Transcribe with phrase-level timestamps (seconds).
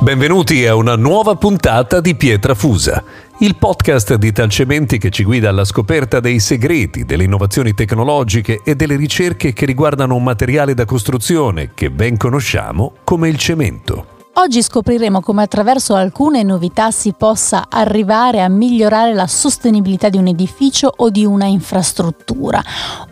[0.00, 3.04] Benvenuti a una nuova puntata di Pietra Fusa,
[3.40, 8.74] il podcast di Talcementi che ci guida alla scoperta dei segreti, delle innovazioni tecnologiche e
[8.74, 14.17] delle ricerche che riguardano un materiale da costruzione che ben conosciamo come il cemento.
[14.40, 20.28] Oggi scopriremo come attraverso alcune novità si possa arrivare a migliorare la sostenibilità di un
[20.28, 22.62] edificio o di una infrastruttura.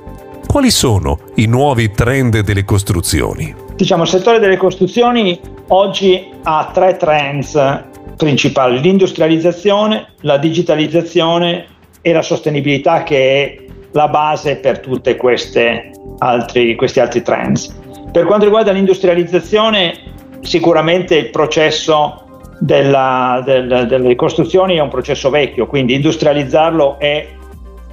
[0.46, 3.69] Quali sono i nuovi trend delle costruzioni?
[3.81, 7.84] Diciamo, il settore delle costruzioni oggi ha tre trends
[8.16, 11.66] principali, l'industrializzazione, la digitalizzazione
[12.00, 17.75] e la sostenibilità che è la base per tutti questi altri trends.
[18.12, 19.96] Per quanto riguarda l'industrializzazione,
[20.41, 27.28] sicuramente il processo della, del, delle costruzioni è un processo vecchio, quindi industrializzarlo è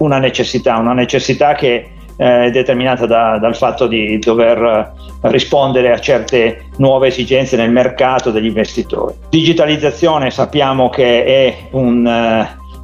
[0.01, 4.59] una necessità, una necessità che eh, determinata da, dal fatto di dover
[5.23, 9.15] eh, rispondere a certe nuove esigenze nel mercato degli investitori.
[9.31, 12.05] Digitalizzazione sappiamo che è un,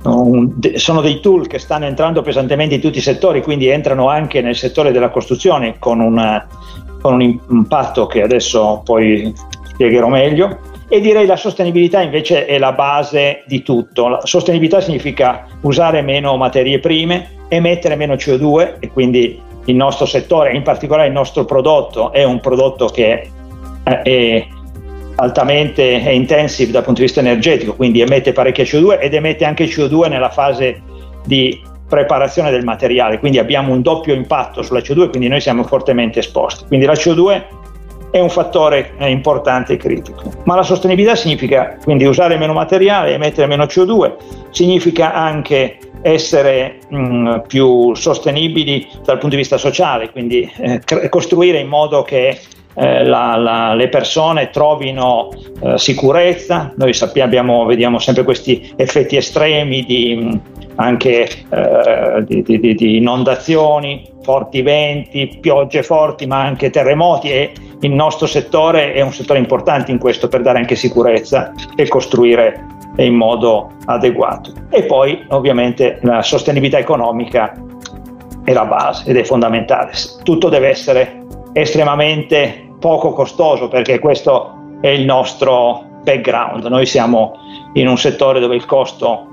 [0.05, 4.09] uh, un, sono dei tool che stanno entrando pesantemente in tutti i settori, quindi entrano
[4.09, 6.43] anche nel settore della costruzione con un,
[7.03, 9.35] con un impatto che adesso poi
[9.65, 10.73] spiegherò meglio.
[10.89, 14.09] E direi la sostenibilità invece è la base di tutto.
[14.09, 20.55] La sostenibilità significa usare meno materie prime, emettere meno CO2 e quindi il nostro settore,
[20.55, 23.29] in particolare il nostro prodotto, è un prodotto che
[23.83, 24.47] è
[25.17, 29.67] altamente è intensive dal punto di vista energetico, quindi emette parecchia CO2 ed emette anche
[29.67, 30.83] CO2 nella fase
[31.25, 36.19] di preparazione del materiale, quindi abbiamo un doppio impatto sulla CO2, quindi noi siamo fortemente
[36.19, 36.65] esposti.
[36.67, 37.43] Quindi la CO2
[38.15, 40.23] è un fattore importante e critico.
[40.45, 44.13] Ma la sostenibilità significa quindi usare meno materiale, emettere meno CO2,
[44.51, 51.59] significa anche essere mh, mm, più sostenibili dal punto di vista sociale, quindi eh, costruire
[51.59, 52.39] in modo che
[52.75, 56.73] eh, la, la, le persone trovino eh, sicurezza.
[56.77, 60.41] Noi sappiamo, vediamo sempre questi effetti estremi di, mh,
[60.77, 67.93] anche eh, di, di, di, inondazioni, forti venti, piogge forti, ma anche terremoti e il
[67.93, 73.15] nostro settore è un settore importante in questo per dare anche sicurezza e costruire in
[73.15, 74.53] modo adeguato.
[74.71, 77.53] E poi ovviamente la sostenibilità economica
[78.43, 79.93] è la base ed è fondamentale.
[80.23, 86.65] Tutto deve essere estremamente poco costoso perché questo è il nostro background.
[86.67, 87.33] Noi siamo
[87.75, 89.29] in un settore dove il costo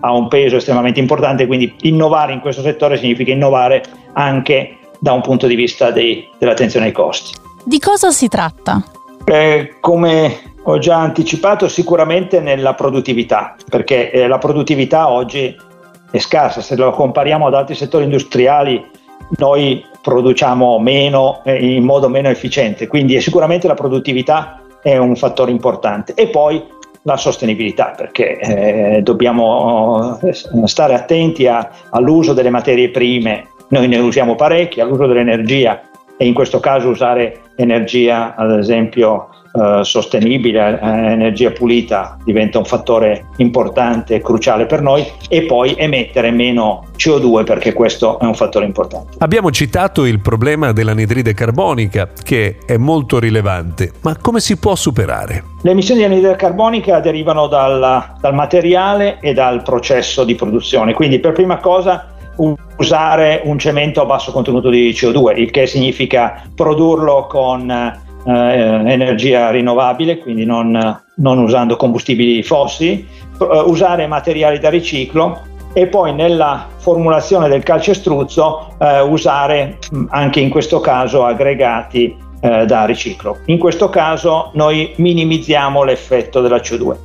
[0.00, 3.82] ha un peso estremamente importante, quindi innovare in questo settore significa innovare
[4.12, 7.36] anche da un punto di vista dei, dell'attenzione ai costi.
[7.64, 8.82] Di cosa si tratta?
[9.24, 15.54] Eh, come ho già anticipato, sicuramente nella produttività, perché eh, la produttività oggi
[16.10, 18.82] è scarsa, se lo compariamo ad altri settori industriali
[19.36, 25.50] noi produciamo meno eh, in modo meno efficiente, quindi sicuramente la produttività è un fattore
[25.50, 26.12] importante.
[26.14, 26.62] E poi
[27.04, 30.32] la sostenibilità, perché eh, dobbiamo eh,
[30.66, 35.80] stare attenti a, all'uso delle materie prime, noi ne usiamo parecchie, all'uso dell'energia
[36.16, 42.64] e in questo caso usare energia ad esempio eh, sostenibile, eh, energia pulita diventa un
[42.64, 48.34] fattore importante e cruciale per noi e poi emettere meno CO2 perché questo è un
[48.34, 49.16] fattore importante.
[49.18, 55.44] Abbiamo citato il problema dell'anidride carbonica che è molto rilevante, ma come si può superare?
[55.62, 61.20] Le emissioni di anidride carbonica derivano dal, dal materiale e dal processo di produzione, quindi
[61.20, 67.26] per prima cosa usare un cemento a basso contenuto di CO2, il che significa produrlo
[67.28, 67.92] con eh,
[68.26, 73.06] energia rinnovabile, quindi non, non usando combustibili fossili,
[73.40, 79.78] eh, usare materiali da riciclo e poi nella formulazione del calcestruzzo eh, usare
[80.08, 83.38] anche in questo caso aggregati eh, da riciclo.
[83.46, 86.96] In questo caso noi minimizziamo l'effetto della CO2.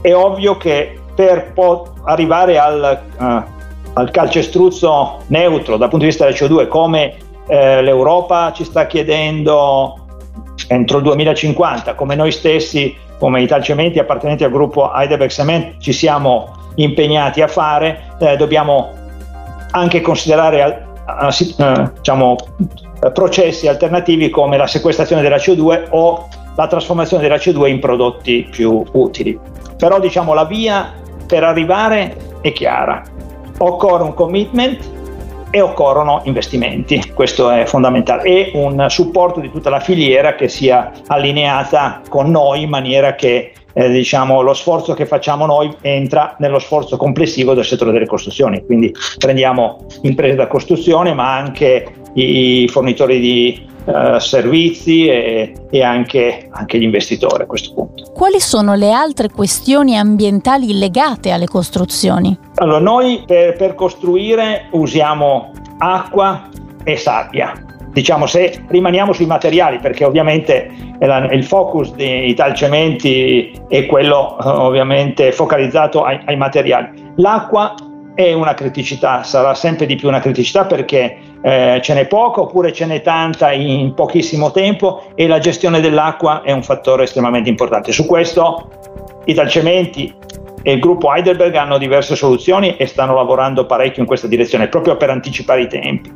[0.00, 3.59] È ovvio che per po- arrivare al, uh,
[3.94, 7.14] al, calcestruzzo neutro dal punto di vista della CO2, come
[7.46, 10.06] eh, l'Europa ci sta chiedendo
[10.68, 16.56] entro il 2050, come noi stessi, come Italcementi appartenenti al gruppo Heidelberg Cement, ci siamo
[16.76, 18.92] impegnati a fare, eh, dobbiamo
[19.72, 20.86] anche considerare
[21.28, 22.36] eh, diciamo,
[23.12, 28.84] processi alternativi come la sequestrazione della CO2 o la trasformazione della CO2 in prodotti più
[28.92, 29.38] utili.
[29.76, 30.92] Però diciamo la via
[31.26, 33.02] per arrivare è chiara.
[33.62, 34.98] Occorre un commitment
[35.50, 40.92] e occorrono investimenti, questo è fondamentale, e un supporto di tutta la filiera che sia
[41.08, 46.58] allineata con noi in maniera che eh, diciamo, lo sforzo che facciamo noi entra nello
[46.58, 53.20] sforzo complessivo del settore delle costruzioni, quindi prendiamo imprese da costruzione ma anche i fornitori
[53.20, 58.12] di eh, servizi e, e anche, anche, gli investitori a questo punto.
[58.12, 62.36] Quali sono le altre questioni ambientali legate alle costruzioni?
[62.56, 66.48] Allora, noi per, per costruire usiamo acqua
[66.84, 67.52] e sabbia.
[67.92, 70.70] Diciamo se rimaniamo sui materiali, perché ovviamente
[71.30, 77.12] il focus di Italcementi è quello ovviamente focalizzato ai, ai materiali.
[77.16, 77.74] L'acqua
[78.14, 82.72] è una criticità, sarà sempre di più una criticità perché eh, ce n'è poca oppure
[82.72, 87.92] ce n'è tanta in pochissimo tempo e la gestione dell'acqua è un fattore estremamente importante.
[87.92, 88.68] Su questo
[89.24, 90.14] Italcementi
[90.62, 94.96] e il gruppo Heidelberg hanno diverse soluzioni e stanno lavorando parecchio in questa direzione proprio
[94.96, 96.12] per anticipare i tempi.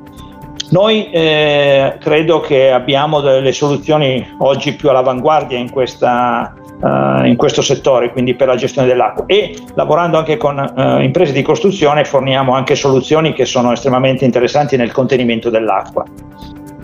[0.75, 7.63] Noi eh, credo che abbiamo delle soluzioni oggi più all'avanguardia in questa uh, in questo
[7.63, 12.55] settore, quindi per la gestione dell'acqua e lavorando anche con uh, imprese di costruzione forniamo
[12.55, 16.03] anche soluzioni che sono estremamente interessanti nel contenimento dell'acqua.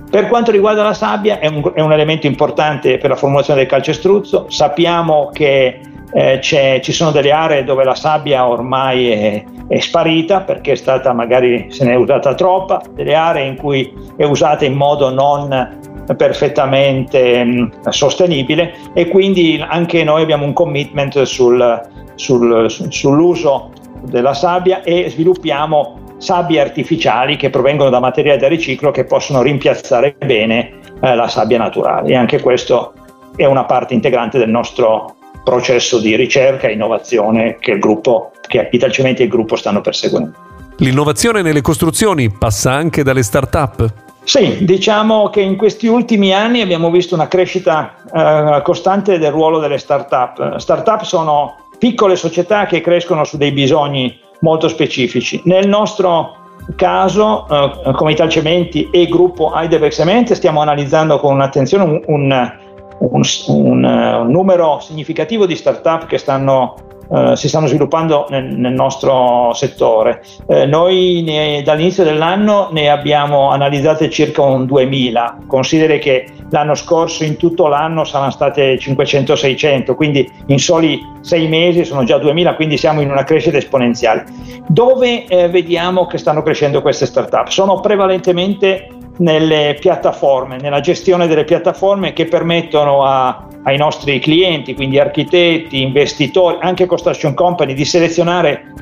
[0.09, 3.69] Per quanto riguarda la sabbia è un, è un elemento importante per la formulazione del
[3.69, 5.81] calcestruzzo, sappiamo che
[6.13, 11.13] eh, ci sono delle aree dove la sabbia ormai è, è, sparita perché è stata
[11.13, 15.79] magari se ne è usata troppa, delle aree in cui è usata in modo non
[16.17, 18.75] perfettamente mh, mm, sostenibile.
[18.93, 23.71] E quindi anche noi abbiamo un commitment sul, sul, sull'uso
[24.03, 30.17] della sabbia e sviluppiamo sabbie artificiali che provengono da materiali da riciclo che possono rimpiazzare
[30.19, 32.11] bene eh, la sabbia naturale.
[32.11, 32.95] E anche questo
[33.37, 38.69] è una parte integrante del nostro processo di ricerca e innovazione che il gruppo, che
[38.71, 40.33] Italcementi e il gruppo stanno perseguendo.
[40.79, 43.93] L'innovazione nelle costruzioni passa anche dalle start-up?
[44.23, 49.59] Sì, diciamo che in questi ultimi anni abbiamo visto una crescita eh, costante del ruolo
[49.59, 50.57] delle start-up.
[50.57, 55.41] Start-up sono piccole società che crescono su dei bisogni molto specifici.
[55.45, 56.37] Nel nostro
[56.77, 62.59] caso, eh, come Italcementi e gruppo Heidelberg Cement, stiamo analizzando con un'attenzione un, un,
[63.01, 68.73] un, un, un numero significativo di start-up che stanno eh, si stanno sviluppando nel, nel
[68.73, 70.23] nostro settore.
[70.47, 77.25] Eh, noi ne, dall'inizio dell'anno ne abbiamo analizzate circa un 2000, consideri che l'anno scorso
[77.25, 82.77] in tutto l'anno saranno state 500-600, quindi in soli sei mesi sono già 2000, quindi
[82.77, 84.27] siamo in una crescita esponenziale.
[84.69, 87.49] Dove eh, vediamo che stanno crescendo queste start-up?
[87.49, 88.87] Sono prevalentemente
[89.21, 96.59] nelle piattaforme, nella gestione delle piattaforme che permettono a, ai nostri clienti, quindi architetti, investitori,
[96.61, 98.73] anche construction company, di selezionare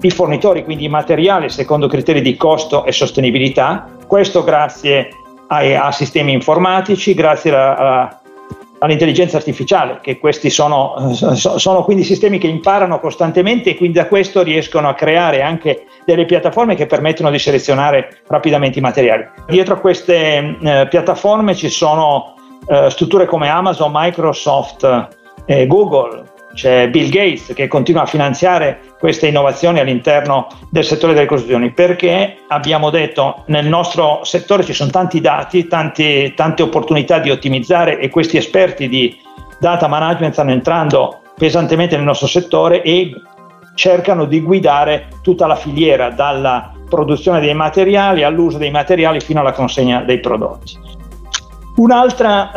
[0.00, 3.88] i fornitori, quindi i materiali secondo criteri di costo e sostenibilità.
[4.06, 5.08] Questo grazie
[5.48, 8.20] ai, a sistemi informatici, grazie a, a
[8.84, 14.42] all'intelligenza artificiale, che questi sono, sono, quindi sistemi che imparano costantemente e quindi da questo
[14.42, 19.26] riescono a creare anche delle piattaforme che permettono di selezionare rapidamente i materiali.
[19.46, 22.34] Dietro a queste eh, piattaforme ci sono
[22.66, 25.08] eh, strutture come Amazon, Microsoft,
[25.46, 31.26] eh, Google, c'è Bill Gates che continua a finanziare queste innovazioni all'interno del settore delle
[31.26, 37.30] costruzioni perché abbiamo detto nel nostro settore ci sono tanti dati, tanti, tante opportunità di
[37.30, 39.20] ottimizzare e questi esperti di
[39.58, 43.10] data management stanno entrando pesantemente nel nostro settore e
[43.74, 49.52] cercano di guidare tutta la filiera dalla produzione dei materiali all'uso dei materiali fino alla
[49.52, 50.78] consegna dei prodotti.
[51.76, 52.50] Un'altra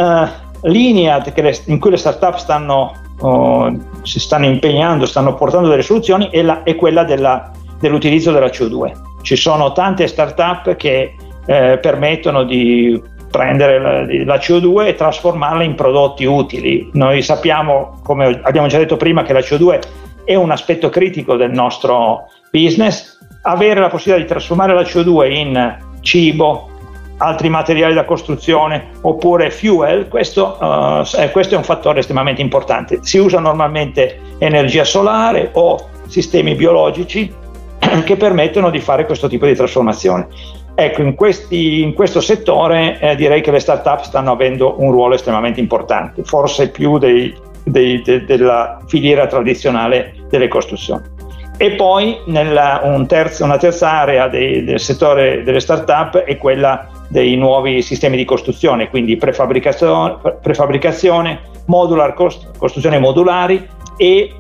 [0.62, 1.24] uh, linea
[1.66, 6.64] in cui le start-up stanno, uh, si stanno impegnando, stanno portando delle soluzioni è, la,
[6.64, 8.92] è quella della, dell'utilizzo della CO2.
[9.22, 15.76] Ci sono tante start-up che eh, permettono di prendere la, la, CO2 e trasformarla in
[15.76, 16.90] prodotti utili.
[16.94, 19.80] Noi sappiamo, come abbiamo già detto prima, che la CO2
[20.24, 23.18] è un aspetto critico del nostro business.
[23.44, 26.70] Avere la possibilità di trasformare la CO2 in cibo,
[27.18, 33.00] altri materiali da costruzione oppure fuel, questo, uh, questo, è un fattore estremamente importante.
[33.02, 37.34] Si usa normalmente energia solare o sistemi biologici
[38.06, 40.28] che permettono di fare questo tipo di trasformazione.
[40.76, 45.16] Ecco, in, questi, in questo settore eh, direi che le start-up stanno avendo un ruolo
[45.16, 51.17] estremamente importante, forse più dei, dei, de, della filiera tradizionale delle costruzioni.
[51.58, 56.88] E poi nella, un terzo, una terza area dei, del settore delle start-up è quella
[57.10, 64.34] dei nuovi sistemi di costruzione, quindi prefabbricazione, prefabbricazione modular, costruzione modulari e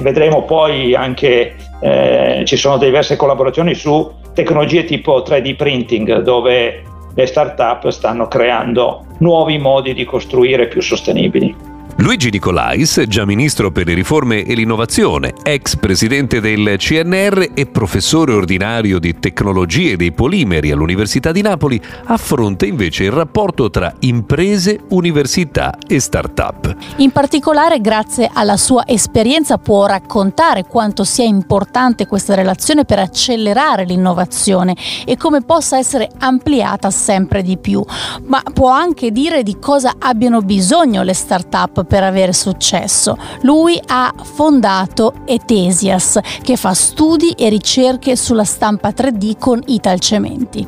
[0.00, 6.82] vedremo poi anche eh, ci sono diverse collaborazioni su tecnologie tipo 3D printing dove
[7.14, 11.54] le start-up stanno creando nuovi modi di costruire più sostenibili.
[12.02, 18.32] Luigi Nicolais, già ministro per le riforme e l'innovazione, ex presidente del CNR e professore
[18.32, 25.78] ordinario di tecnologie dei polimeri all'Università di Napoli, affronta invece il rapporto tra imprese, università
[25.86, 26.74] e start-up.
[26.96, 33.84] In particolare, grazie alla sua esperienza, può raccontare quanto sia importante questa relazione per accelerare
[33.84, 34.74] l'innovazione
[35.06, 37.80] e come possa essere ampliata sempre di più,
[38.24, 43.18] ma può anche dire di cosa abbiano bisogno le start-up per avere successo.
[43.42, 50.66] Lui ha fondato Etesias, che fa studi e ricerche sulla stampa 3D con Italcementi.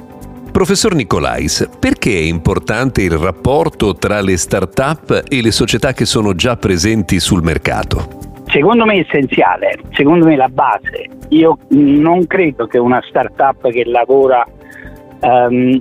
[0.52, 6.34] Professor Nicolais, perché è importante il rapporto tra le start-up e le società che sono
[6.34, 8.06] già presenti sul mercato?
[8.48, 11.08] Secondo me è essenziale, secondo me è la base.
[11.30, 14.46] Io non credo che una start-up che lavora
[15.20, 15.80] um,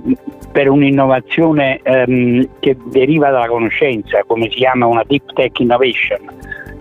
[0.54, 6.20] per un'innovazione um, che deriva dalla conoscenza, come si chiama una deep tech innovation,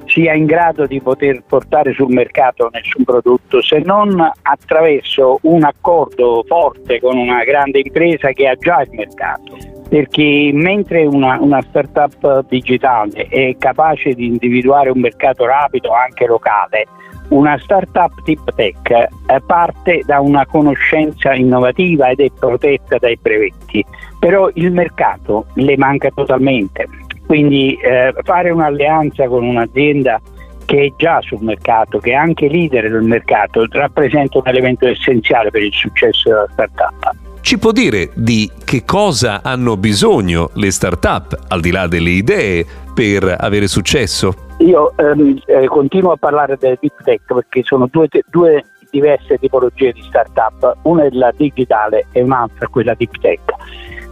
[0.05, 6.43] sia in grado di poter portare sul mercato nessun prodotto se non attraverso un accordo
[6.45, 9.57] forte con una grande impresa che ha già il mercato.
[9.89, 16.85] Perché mentre una, una startup digitale è capace di individuare un mercato rapido anche locale,
[17.29, 19.09] una startup tip tech eh,
[19.45, 23.83] parte da una conoscenza innovativa ed è protetta dai brevetti,
[24.19, 26.87] però il mercato le manca totalmente.
[27.25, 30.21] Quindi eh, fare un'alleanza con un'azienda
[30.65, 35.49] che è già sul mercato, che è anche leader del mercato, rappresenta un elemento essenziale
[35.49, 37.22] per il successo della startup.
[37.43, 42.65] Ci può dire di che cosa hanno bisogno le start-up, al di là delle idee,
[42.95, 44.33] per avere successo?
[44.59, 49.91] Io ehm, eh, continuo a parlare del deep tech perché sono due, due diverse tipologie
[49.91, 53.41] di start-up, una è la digitale e un'altra quella deep tech.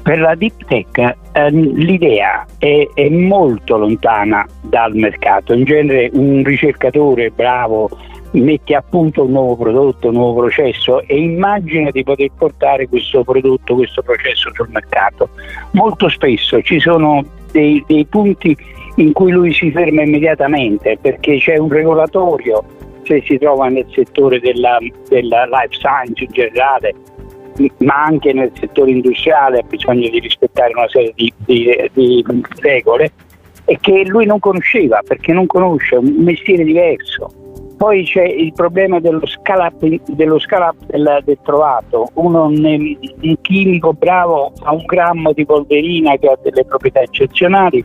[0.04, 6.44] Per la deep tech ehm, l'idea è, è, molto lontana dal mercato, in genere un
[6.44, 7.90] ricercatore bravo
[8.32, 13.24] mette a punto un nuovo prodotto, un nuovo processo e immagina di poter portare questo
[13.24, 15.30] prodotto, questo processo sul mercato.
[15.72, 18.56] Molto spesso ci sono dei, dei punti
[18.96, 22.64] in cui lui si ferma immediatamente perché c'è un regolatorio
[23.04, 26.94] se si trova nel settore della, della life science in generale
[27.80, 32.24] ma anche nel settore industriale ha bisogno di rispettare una serie di, di, di
[32.60, 33.12] regole
[33.66, 37.41] e che lui non conosceva perché non conosce un mestiere diverso.
[37.82, 42.10] Poi c'è il problema dello scala-up, dello scala del, del, trovato.
[42.14, 47.84] Uno, un chimico bravo ha un grammo di polverina che ha delle proprietà eccezionali,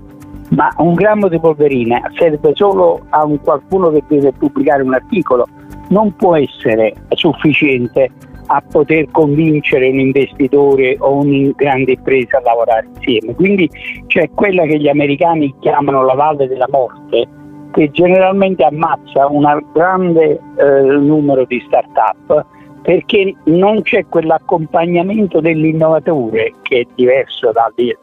[0.50, 5.46] ma un grammo di polverina serve solo a un qualcuno che deve pubblicare un articolo,
[5.88, 8.10] non può essere sufficiente
[8.48, 13.34] a poter convincere un investitore o una grande impresa a lavorare insieme.
[13.34, 13.70] Quindi
[14.08, 17.26] c'è quella che gli americani chiamano la valle della morte,
[17.73, 22.44] che generalmente ammazza un grande eh, numero di start-up
[22.82, 27.50] perché non c'è quell'accompagnamento dell'innovatore che è diverso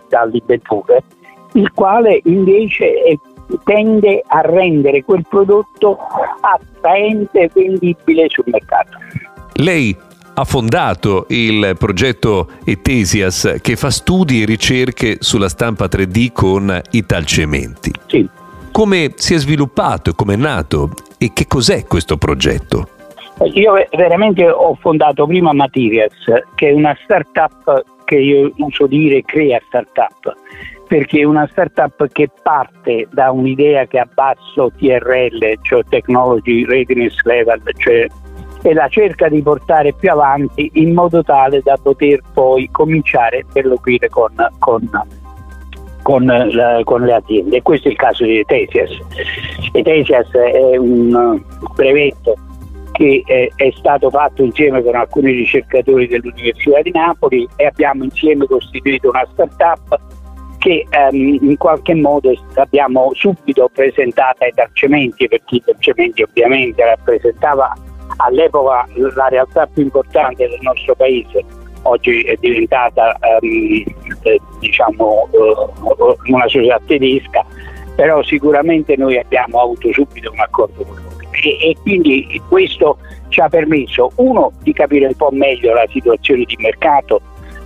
[0.09, 1.03] dall'inventore
[1.53, 3.17] il quale invece è
[3.63, 5.97] tende a rendere quel prodotto
[6.41, 8.97] attraente e vendibile sul mercato.
[9.55, 9.95] Lei
[10.35, 17.91] ha fondato il progetto Etesias che fa studi e ricerche sulla stampa 3D con Italcementi.
[18.07, 18.27] Sì.
[18.73, 20.89] Come si è sviluppato come è nato
[21.19, 22.87] e che cos'è questo progetto?
[23.53, 26.25] Io veramente ho fondato prima Materials,
[26.55, 30.35] che è una startup che io uso dire crea startup,
[30.87, 37.21] perché è una startup che parte da un'idea che ha basso TRL, cioè Technology Readiness
[37.25, 38.07] Level, cioè
[38.63, 43.41] e la cerca di portare più avanti in modo tale da poter poi cominciare a
[43.41, 44.89] interloquire con, con,
[46.03, 47.61] con, la, con, le aziende.
[47.63, 48.91] questo è il caso di Etesias.
[49.71, 51.41] Etesias è un
[51.73, 52.35] brevetto
[52.91, 58.45] che è, è, stato fatto insieme con alcuni ricercatori dell'Università di Napoli e abbiamo insieme
[58.45, 59.99] costituito una start-up
[60.59, 67.73] che ehm, in qualche modo abbiamo subito presentato ai Tarcementi perché i Tarcementi ovviamente rappresentava
[68.17, 71.43] all'epoca la realtà più importante del nostro paese,
[71.81, 73.83] oggi è diventata ehm,
[74.23, 77.45] eh, diciamo, eh, una società tedesca,
[77.95, 81.11] però sicuramente noi abbiamo avuto subito un accordo con loro.
[81.43, 82.97] E, e, quindi questo
[83.29, 87.21] ci ha permesso, uno, di capire un po' meglio la situazione di mercato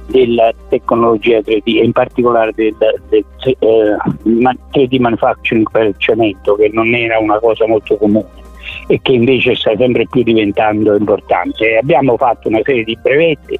[0.07, 2.75] della tecnologia 3D e in particolare del,
[3.09, 8.45] del eh, 3D manufacturing per il cemento, che non era una cosa molto comune
[8.87, 11.77] e che invece sta sempre più diventando importante.
[11.77, 13.59] Abbiamo fatto una serie di brevetti,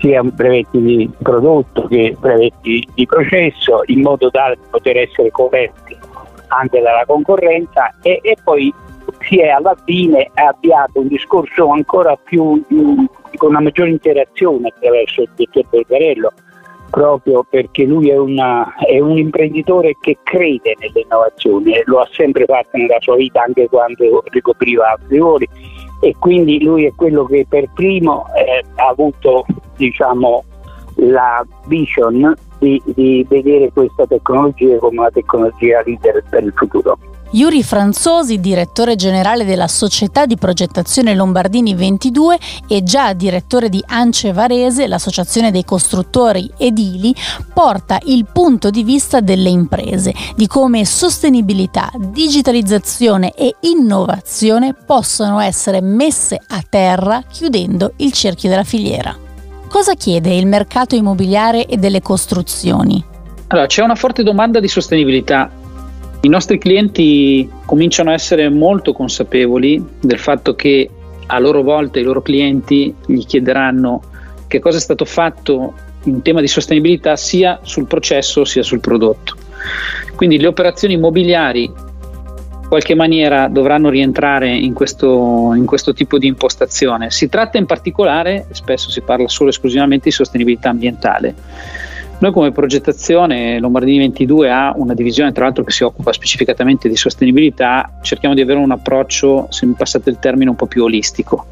[0.00, 5.96] sia brevetti di prodotto che brevetti di processo, in modo tale da poter essere coperti
[6.48, 8.72] anche dalla concorrenza e, e poi
[9.20, 12.62] si è alla fine avviato un discorso ancora più,
[13.36, 16.32] con una maggiore interazione attraverso il dottor Bergarello
[16.90, 22.76] proprio perché lui è, una, è, un imprenditore che crede nell'innovazione, lo ha sempre fatto
[22.76, 25.48] nella sua vita anche quando ricopriva altri ruoli
[26.00, 29.44] e quindi lui è quello che per primo eh, ha avuto
[29.76, 30.44] diciamo,
[30.96, 36.98] la vision di, di vedere questa tecnologia come una tecnologia leader per il futuro.
[37.32, 44.32] Yuri Franzosi, direttore generale della Società di Progettazione Lombardini 22 e già direttore di Ance
[44.32, 47.14] Varese, l'associazione dei costruttori edili,
[47.54, 55.80] porta il punto di vista delle imprese, di come sostenibilità, digitalizzazione e innovazione possono essere
[55.80, 59.16] messe a terra chiudendo il cerchio della filiera.
[59.68, 63.04] Cosa chiede il mercato immobiliare e delle costruzioni?
[63.46, 65.58] Allora, c'è una forte domanda di sostenibilità
[66.22, 70.90] i nostri clienti cominciano a essere molto consapevoli del fatto che
[71.26, 74.02] a loro volta i loro clienti gli chiederanno
[74.46, 75.72] che cosa è stato fatto
[76.04, 79.36] in tema di sostenibilità sia sul processo sia sul prodotto.
[80.14, 86.26] Quindi le operazioni immobiliari in qualche maniera dovranno rientrare in questo, in questo tipo di
[86.26, 87.10] impostazione.
[87.10, 91.34] Si tratta in particolare, spesso si parla solo e esclusivamente di sostenibilità ambientale
[92.20, 96.94] noi come progettazione Lombardini 22 ha una divisione tra l'altro che si occupa specificatamente di
[96.94, 101.46] sostenibilità, cerchiamo di avere un approccio, se mi passate il termine, un po' più olistico.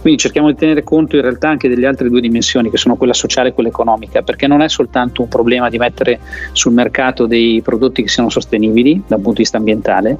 [0.00, 3.12] Quindi cerchiamo di tenere conto in realtà anche delle altre due dimensioni che sono quella
[3.12, 6.20] sociale e quella economica, perché non è soltanto un problema di mettere
[6.52, 10.16] sul mercato dei prodotti che siano sostenibili dal punto di vista ambientale,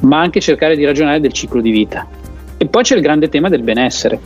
[0.00, 2.04] ma anche cercare di ragionare del ciclo di vita.
[2.56, 4.18] E poi c'è il grande tema del benessere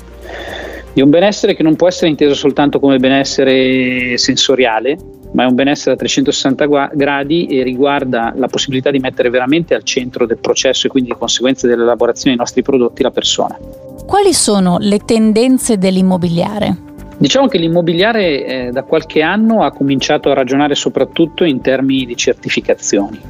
[0.94, 4.96] di un benessere che non può essere inteso soltanto come benessere sensoriale,
[5.32, 9.82] ma è un benessere a 360 gradi e riguarda la possibilità di mettere veramente al
[9.82, 13.58] centro del processo e quindi di conseguenza dell'elaborazione dei nostri prodotti la persona.
[14.06, 16.76] Quali sono le tendenze dell'immobiliare?
[17.18, 22.16] Diciamo che l'immobiliare eh, da qualche anno ha cominciato a ragionare soprattutto in termini di
[22.16, 23.20] certificazioni.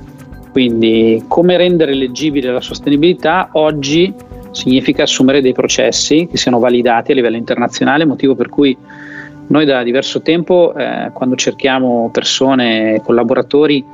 [0.53, 4.13] Quindi come rendere leggibile la sostenibilità oggi
[4.55, 8.77] significa assumere dei processi che siano validati a livello internazionale, motivo per cui
[9.47, 13.85] noi da diverso tempo, eh, quando cerchiamo persone, collaboratori,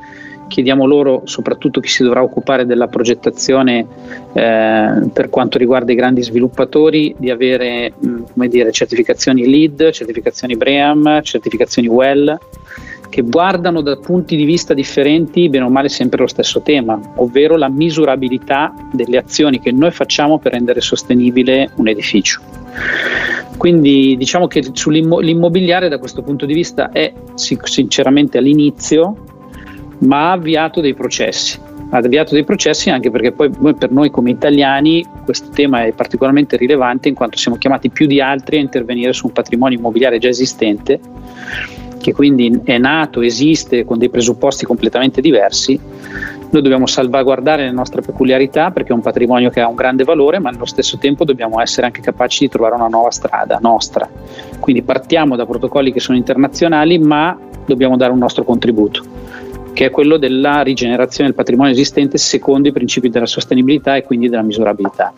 [0.46, 3.86] chiediamo loro, soprattutto chi si dovrà occupare della progettazione
[4.32, 11.22] eh, per quanto riguarda i grandi sviluppatori, di avere mh, dire, certificazioni LEED, certificazioni BREAM,
[11.22, 12.38] certificazioni WELL
[13.10, 17.56] che guardano da punti di vista differenti, bene o male sempre lo stesso tema, ovvero
[17.56, 22.40] la misurabilità delle azioni che noi facciamo per rendere sostenibile un edificio.
[23.56, 29.16] Quindi diciamo che l'immobiliare da questo punto di vista è sinceramente all'inizio,
[29.98, 31.58] ma ha avviato dei processi.
[31.92, 36.56] Ha avviato dei processi anche perché poi per noi come italiani questo tema è particolarmente
[36.56, 40.28] rilevante in quanto siamo chiamati più di altri a intervenire su un patrimonio immobiliare già
[40.28, 41.00] esistente
[42.00, 45.78] che quindi è nato, esiste con dei presupposti completamente diversi
[46.50, 50.40] Noi dobbiamo salvaguardare le nostre peculiarità perché è un patrimonio che ha un grande valore,
[50.40, 54.08] ma allo stesso tempo dobbiamo essere anche capaci di trovare una nuova strada nostra.
[54.58, 59.04] Quindi partiamo da protocolli che sono internazionali, ma dobbiamo dare un nostro contributo,
[59.74, 64.28] che è quello della rigenerazione del patrimonio esistente secondo i principi della sostenibilità e quindi
[64.28, 65.12] della misurabilità.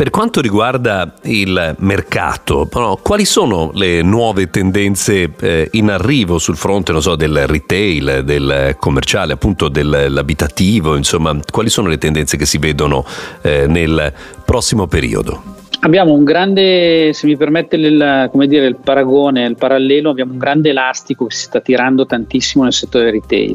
[0.00, 6.56] Per quanto riguarda il mercato, no, quali sono le nuove tendenze eh, in arrivo sul
[6.56, 12.56] fronte so, del retail, del commerciale, appunto dell'abitativo, insomma, quali sono le tendenze che si
[12.56, 13.04] vedono
[13.42, 14.10] eh, nel
[14.42, 15.42] prossimo periodo?
[15.80, 20.70] Abbiamo un grande, se mi permette il, dire, il paragone, il parallelo, abbiamo un grande
[20.70, 23.54] elastico che si sta tirando tantissimo nel settore retail,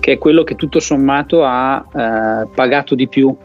[0.00, 3.36] che è quello che tutto sommato ha eh, pagato di più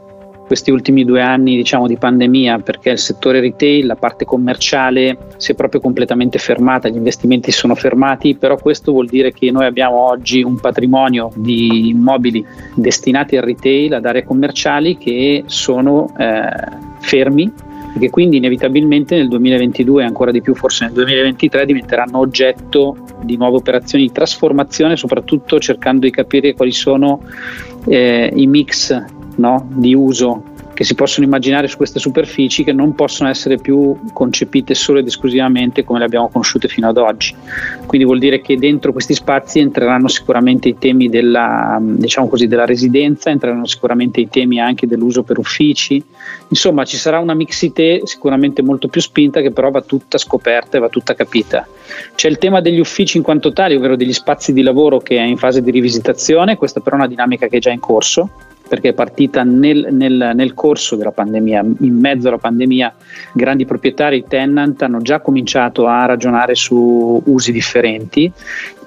[0.52, 5.54] questi ultimi due anni diciamo, di pandemia perché il settore retail, la parte commerciale si
[5.54, 9.96] è proprio completamente fermata, gli investimenti sono fermati, però questo vuol dire che noi abbiamo
[10.10, 16.50] oggi un patrimonio di immobili destinati al retail, ad aree commerciali che sono eh,
[17.00, 17.50] fermi
[17.96, 22.98] e che quindi inevitabilmente nel 2022 e ancora di più forse nel 2023 diventeranno oggetto
[23.24, 27.22] di nuove operazioni di trasformazione, soprattutto cercando di capire quali sono
[27.88, 29.68] eh, i mix no?
[29.74, 30.44] di uso
[30.82, 35.06] che si possono immaginare su queste superfici che non possono essere più concepite solo ed
[35.06, 37.36] esclusivamente come le abbiamo conosciute fino ad oggi.
[37.86, 42.66] Quindi vuol dire che dentro questi spazi entreranno sicuramente i temi della, diciamo così, della
[42.66, 46.04] residenza, entreranno sicuramente i temi anche dell'uso per uffici.
[46.48, 50.80] Insomma, ci sarà una mixité sicuramente molto più spinta che però va tutta scoperta e
[50.80, 51.68] va tutta capita.
[52.16, 55.22] C'è il tema degli uffici in quanto tali, ovvero degli spazi di lavoro che è
[55.22, 58.30] in fase di rivisitazione, questa però è una dinamica che è già in corso
[58.72, 62.96] perché è partita nel, nel, nel, corso della pandemia, in mezzo alla pandemia,
[63.34, 68.32] grandi proprietari, tenant hanno già cominciato a ragionare su usi differenti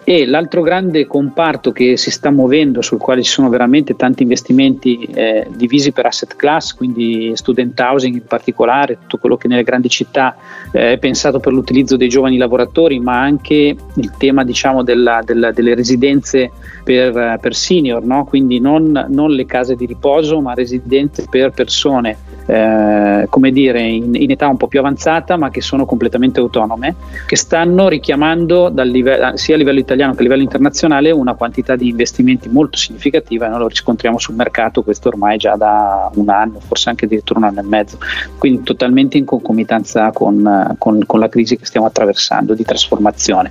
[0.04, 5.02] e l'altro grande comparto che si sta muovendo, sul quale ci sono veramente tanti investimenti
[5.02, 9.88] eh, divisi per asset class, quindi student housing in particolare, tutto quello che nelle grandi
[9.88, 10.36] città
[10.72, 15.52] eh, è pensato per l'utilizzo dei giovani lavoratori, ma anche il tema diciamo, della, della,
[15.52, 16.50] delle residenze
[16.84, 18.26] per, per senior, no?
[18.26, 24.14] quindi non, non le case di riposo, ma residenze per persone eh, come dire, in,
[24.14, 26.94] in, età un po' più avanzata, ma che sono completamente autonome,
[27.26, 31.88] che stanno richiamando live- sia a livello italiano che a livello internazionale una quantità di
[31.88, 36.88] investimenti molto significativa noi lo riscontriamo sul mercato, questo ormai già da un anno, forse
[36.88, 37.98] anche addirittura un anno e mezzo,
[38.38, 43.50] quindi totalmente in concomitanza con, con, con la crisi che stiamo attraversando di trasformazione.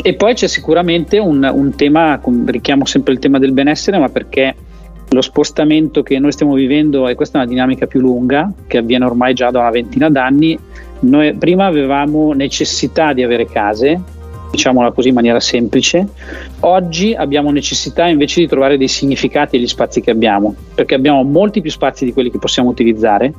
[0.00, 4.54] E poi c'è sicuramente un, un tema, richiamo sempre il tema del benessere, ma perché
[5.10, 9.04] lo spostamento che noi stiamo vivendo, e questa è una dinamica più lunga, che avviene
[9.04, 10.58] ormai già da una ventina d'anni,
[11.00, 14.00] noi prima avevamo necessità di avere case,
[14.50, 16.06] diciamola così in maniera semplice,
[16.60, 21.60] oggi abbiamo necessità invece di trovare dei significati agli spazi che abbiamo, perché abbiamo molti
[21.60, 23.32] più spazi di quelli che possiamo utilizzare,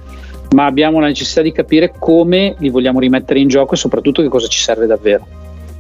[0.52, 4.30] ma abbiamo la necessità di capire come li vogliamo rimettere in gioco e soprattutto che
[4.30, 5.39] cosa ci serve davvero.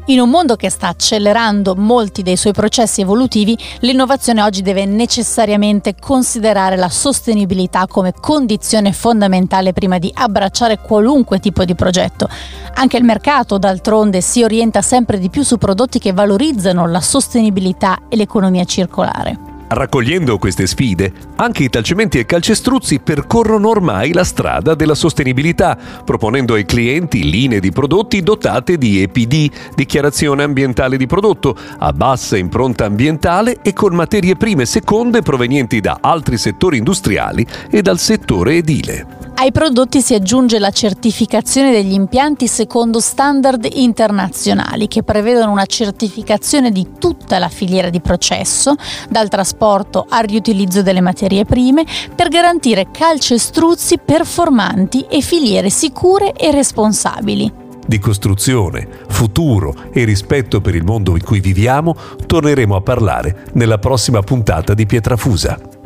[0.09, 5.93] In un mondo che sta accelerando molti dei suoi processi evolutivi, l'innovazione oggi deve necessariamente
[5.99, 12.27] considerare la sostenibilità come condizione fondamentale prima di abbracciare qualunque tipo di progetto.
[12.73, 17.99] Anche il mercato, d'altronde, si orienta sempre di più su prodotti che valorizzano la sostenibilità
[18.09, 19.48] e l'economia circolare.
[19.71, 26.55] Raccogliendo queste sfide, anche i talcementi e calcestruzzi percorrono ormai la strada della sostenibilità, proponendo
[26.55, 32.85] ai clienti linee di prodotti dotate di EPD, dichiarazione ambientale di prodotto, a bassa impronta
[32.85, 39.18] ambientale e con materie prime seconde provenienti da altri settori industriali e dal settore edile.
[39.41, 46.71] Ai prodotti si aggiunge la certificazione degli impianti secondo standard internazionali che prevedono una certificazione
[46.71, 48.75] di tutta la filiera di processo,
[49.09, 56.51] dal trasporto al riutilizzo delle materie prime, per garantire calcestruzzi performanti e filiere sicure e
[56.51, 57.49] responsabili.
[57.87, 63.77] Di costruzione, futuro e rispetto per il mondo in cui viviamo torneremo a parlare nella
[63.77, 65.78] prossima puntata di Pietrafusa.